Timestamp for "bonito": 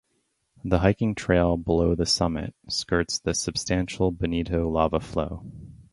4.11-4.67